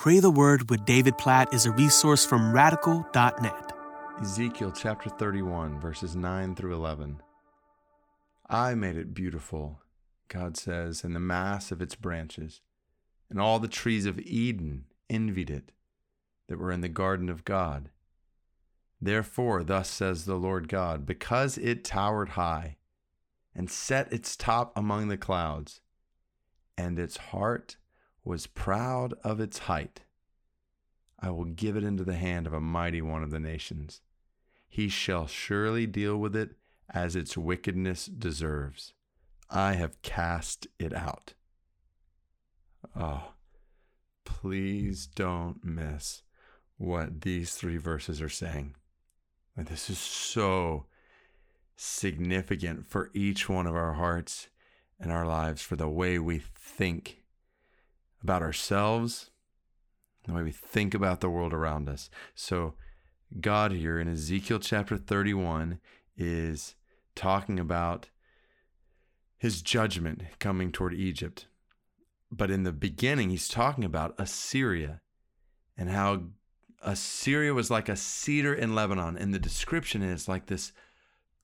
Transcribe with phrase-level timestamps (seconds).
[0.00, 3.72] Pray the Word with David Platt is a resource from radical.net.
[4.22, 7.20] Ezekiel chapter 31, verses 9 through 11.
[8.48, 9.82] I made it beautiful,
[10.28, 12.62] God says, and the mass of its branches,
[13.28, 15.70] and all the trees of Eden envied it
[16.48, 17.90] that were in the garden of God.
[19.02, 22.78] Therefore, thus says the Lord God, because it towered high
[23.54, 25.82] and set its top among the clouds,
[26.78, 27.76] and its heart
[28.30, 30.02] was proud of its height.
[31.18, 34.02] I will give it into the hand of a mighty one of the nations.
[34.68, 36.50] He shall surely deal with it
[36.88, 38.94] as its wickedness deserves.
[39.50, 41.34] I have cast it out.
[42.94, 43.32] Oh,
[44.24, 46.22] please don't miss
[46.78, 48.76] what these three verses are saying.
[49.56, 50.86] This is so
[51.74, 54.50] significant for each one of our hearts
[55.00, 57.19] and our lives, for the way we think
[58.22, 59.30] about ourselves,
[60.24, 62.10] the way we think about the world around us.
[62.34, 62.74] So,
[63.40, 65.78] God here in Ezekiel chapter 31
[66.16, 66.74] is
[67.14, 68.08] talking about
[69.38, 71.46] his judgment coming toward Egypt.
[72.30, 75.00] But in the beginning, he's talking about Assyria
[75.76, 76.24] and how
[76.82, 79.16] Assyria was like a cedar in Lebanon.
[79.16, 80.72] And the description is like this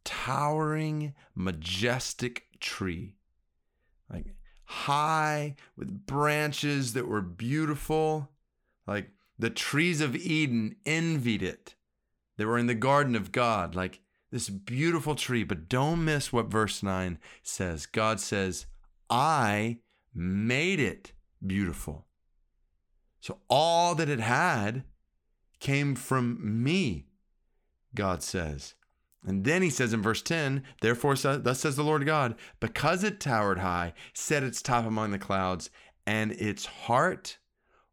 [0.04, 3.15] towering, majestic tree.
[4.66, 8.30] High with branches that were beautiful.
[8.86, 11.74] Like the trees of Eden envied it.
[12.36, 14.00] They were in the garden of God, like
[14.30, 15.44] this beautiful tree.
[15.44, 17.86] But don't miss what verse 9 says.
[17.86, 18.66] God says,
[19.08, 19.78] I
[20.14, 21.12] made it
[21.44, 22.06] beautiful.
[23.20, 24.84] So all that it had
[25.58, 27.06] came from me,
[27.94, 28.74] God says.
[29.26, 33.18] And then he says in verse 10, Therefore, thus says the Lord God, because it
[33.18, 35.68] towered high, set its top among the clouds,
[36.06, 37.38] and its heart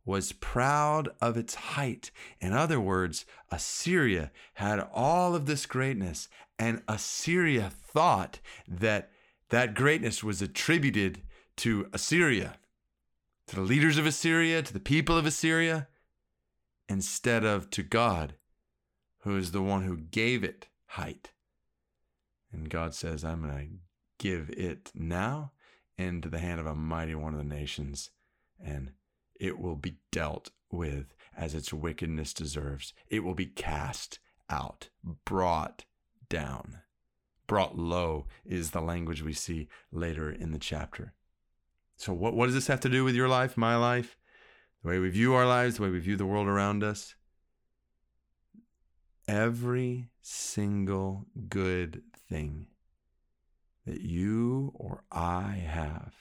[0.05, 2.11] was proud of its height.
[2.39, 9.09] In other words, Assyria had all of this greatness, and Assyria thought that
[9.49, 11.23] that greatness was attributed
[11.57, 12.57] to Assyria,
[13.47, 15.87] to the leaders of Assyria, to the people of Assyria,
[16.87, 18.35] instead of to God,
[19.21, 21.31] who is the one who gave it height.
[22.51, 23.67] And God says, I'm going to
[24.19, 25.51] give it now
[25.97, 28.11] into the hand of a mighty one of the nations,
[28.63, 28.91] and
[29.39, 32.93] it will be dealt with as its wickedness deserves.
[33.09, 34.89] It will be cast out,
[35.25, 35.85] brought
[36.29, 36.79] down.
[37.47, 41.13] Brought low is the language we see later in the chapter.
[41.97, 44.15] So, what, what does this have to do with your life, my life,
[44.81, 47.15] the way we view our lives, the way we view the world around us?
[49.27, 52.67] Every single good thing
[53.85, 56.13] that you or I have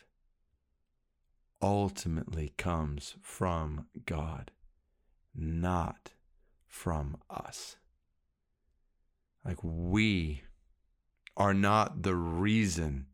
[1.61, 4.51] ultimately comes from God,
[5.35, 6.13] not
[6.67, 7.77] from us.
[9.45, 10.43] Like we
[11.37, 13.07] are not the reason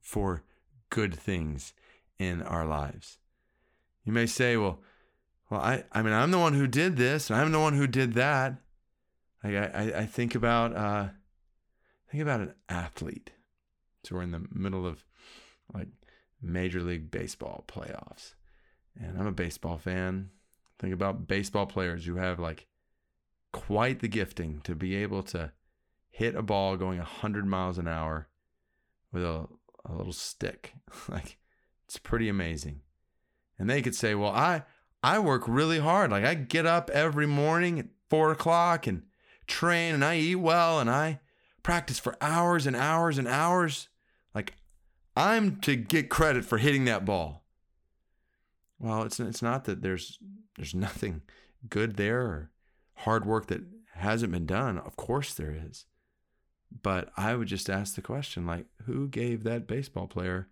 [0.00, 0.42] for
[0.90, 1.72] good things
[2.18, 3.18] in our lives.
[4.04, 4.80] You may say, well,
[5.50, 7.86] well, I, I mean, I'm the one who did this, and I'm the one who
[7.86, 8.54] did that.
[9.44, 11.08] Like I, I think about uh,
[12.10, 13.30] think about an athlete.
[14.02, 15.04] So we're in the middle of
[15.72, 15.88] like
[16.40, 18.34] Major League Baseball playoffs,
[18.98, 20.30] and I'm a baseball fan.
[20.78, 22.66] Think about baseball players who have like
[23.52, 25.52] quite the gifting to be able to
[26.10, 28.28] hit a ball going 100 miles an hour
[29.12, 29.46] with a,
[29.84, 30.74] a little stick.
[31.08, 31.36] like
[31.84, 32.80] it's pretty amazing.
[33.58, 34.62] And they could say, well, I
[35.02, 36.10] I work really hard.
[36.10, 39.02] Like I get up every morning at four o'clock and
[39.46, 41.20] train and I eat well and I
[41.62, 43.88] practice for hours and hours and hours.
[44.34, 44.54] Like
[45.16, 47.44] I'm to get credit for hitting that ball.
[48.78, 50.18] Well, it's it's not that there's
[50.56, 51.22] there's nothing
[51.68, 52.50] good there or
[52.98, 53.62] hard work that
[53.94, 54.78] hasn't been done.
[54.78, 55.86] Of course there is.
[56.82, 60.48] But I would just ask the question like who gave that baseball player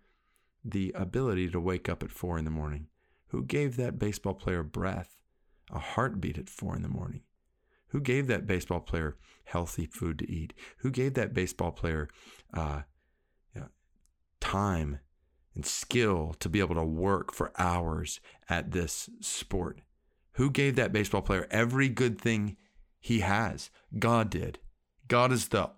[0.63, 2.87] the ability to wake up at 4 in the morning?
[3.27, 5.17] Who gave that baseball player breath,
[5.71, 7.21] a heartbeat at 4 in the morning?
[7.93, 10.53] Who gave that baseball player healthy food to eat?
[10.79, 12.09] Who gave that baseball player
[12.51, 12.81] uh,
[13.53, 13.67] you know,
[14.41, 14.99] time
[15.53, 18.19] and skill to be able to work for hours
[18.49, 19.81] at this sport?
[20.33, 22.57] Who gave that baseball player every good thing
[22.99, 23.69] he has?
[23.99, 24.57] God did.
[25.07, 25.69] God is the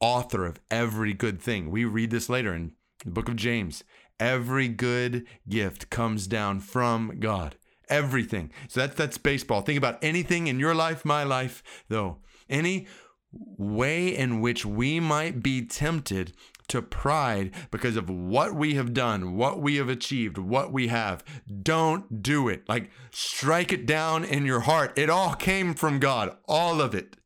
[0.00, 1.70] author of every good thing.
[1.70, 2.72] We read this later in
[3.04, 3.84] the book of James.
[4.18, 7.56] Every good gift comes down from God
[7.88, 8.50] everything.
[8.68, 9.62] So that's that's baseball.
[9.62, 12.18] Think about anything in your life, my life, though.
[12.48, 12.86] Any
[13.32, 16.32] way in which we might be tempted
[16.68, 21.24] to pride because of what we have done, what we have achieved, what we have.
[21.62, 22.68] Don't do it.
[22.68, 24.92] Like, strike it down in your heart.
[24.96, 27.16] It all came from God, all of it.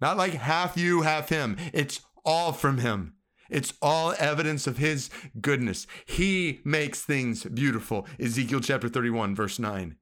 [0.00, 1.56] Not like half you, half him.
[1.72, 3.14] It's all from him.
[3.50, 5.10] It's all evidence of his
[5.40, 5.86] goodness.
[6.04, 8.06] He makes things beautiful.
[8.20, 9.96] Ezekiel chapter 31, verse 9.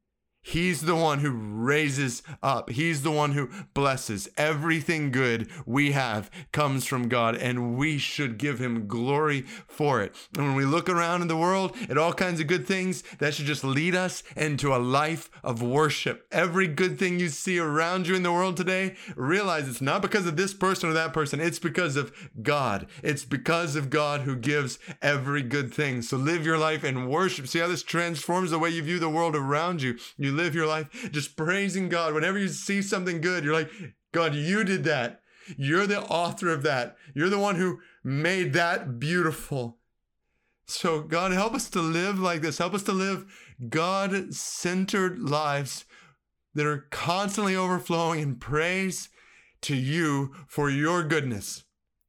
[0.46, 2.68] He's the one who raises up.
[2.68, 4.28] He's the one who blesses.
[4.36, 10.14] Everything good we have comes from God, and we should give him glory for it.
[10.36, 13.32] And when we look around in the world at all kinds of good things, that
[13.32, 16.26] should just lead us into a life of worship.
[16.30, 20.26] Every good thing you see around you in the world today, realize it's not because
[20.26, 22.12] of this person or that person, it's because of
[22.42, 22.86] God.
[23.02, 26.02] It's because of God who gives every good thing.
[26.02, 27.48] So live your life in worship.
[27.48, 29.96] See how this transforms the way you view the world around you.
[30.36, 32.14] Live your life just praising God.
[32.14, 33.70] Whenever you see something good, you're like,
[34.12, 35.20] God, you did that.
[35.56, 36.96] You're the author of that.
[37.14, 39.78] You're the one who made that beautiful.
[40.66, 42.58] So, God, help us to live like this.
[42.58, 43.26] Help us to live
[43.68, 45.84] God centered lives
[46.54, 49.10] that are constantly overflowing in praise
[49.62, 51.64] to you for your goodness.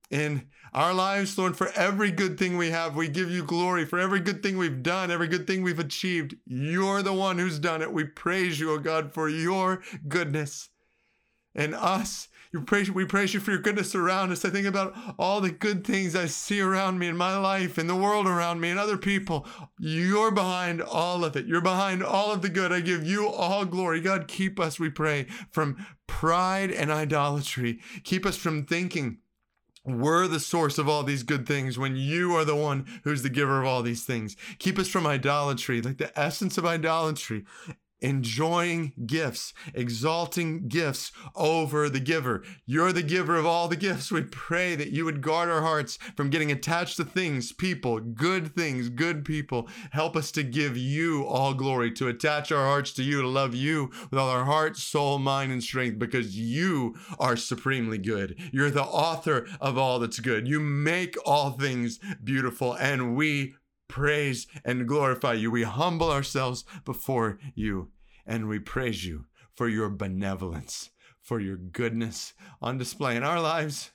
[0.09, 3.85] In our lives, Lord, for every good thing we have, we give you glory.
[3.85, 7.59] For every good thing we've done, every good thing we've achieved, you're the one who's
[7.59, 7.93] done it.
[7.93, 10.67] We praise you, O oh God, for your goodness.
[11.55, 14.43] And us, you praise, we praise you for your goodness around us.
[14.43, 17.87] I think about all the good things I see around me in my life, in
[17.87, 19.47] the world around me, and other people.
[19.79, 21.45] You're behind all of it.
[21.45, 22.73] You're behind all of the good.
[22.73, 24.01] I give you all glory.
[24.01, 27.79] God, keep us, we pray, from pride and idolatry.
[28.03, 29.19] Keep us from thinking
[29.85, 33.29] we're the source of all these good things when you are the one who's the
[33.29, 34.35] giver of all these things.
[34.59, 37.45] Keep us from idolatry, like the essence of idolatry
[38.05, 42.43] enjoying gifts, exalting gifts over the giver.
[42.65, 44.11] You're the giver of all the gifts.
[44.11, 48.53] We pray that you would guard our hearts from getting attached to things, people, good
[48.55, 49.67] things, good people.
[49.91, 53.55] Help us to give you all glory, to attach our hearts to you, to love
[53.55, 58.39] you with all our heart, soul, mind, and strength, because you are supremely good.
[58.53, 60.47] You're the author of all that's good.
[60.47, 63.55] You make all things beautiful, and we
[63.87, 65.51] praise and glorify you.
[65.51, 67.91] We humble ourselves before you
[68.25, 69.25] and we praise you
[69.55, 70.91] for your benevolence,
[71.21, 73.91] for your goodness on display in our lives,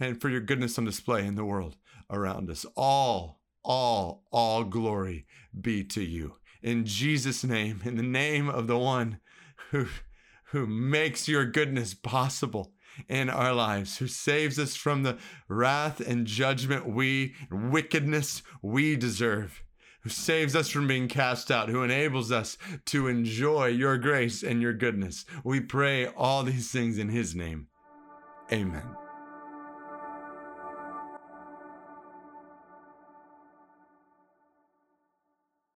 [0.00, 1.76] and for your goodness on display in the world
[2.10, 2.66] around us.
[2.76, 5.26] All, all, all glory
[5.58, 6.36] be to you.
[6.62, 9.18] In Jesus' name, in the name of the one
[9.70, 9.86] who,
[10.46, 12.72] who makes your goodness possible
[13.08, 15.18] in our lives, who saves us from the
[15.48, 19.62] wrath and judgment we, wickedness we deserve,
[20.02, 24.60] who saves us from being cast out, who enables us to enjoy your grace and
[24.60, 25.24] your goodness.
[25.44, 27.68] We pray all these things in his name.
[28.52, 29.01] Amen.